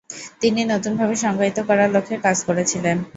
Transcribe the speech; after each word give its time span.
তিনি 0.41 0.61
নতুনভাবে 0.65 1.15
সংজ্ঞায়িত 1.15 1.57
করার 1.69 1.89
লক্ষ্যে 1.95 2.17
কাজ 2.25 2.37
করেছিলেন। 2.47 2.97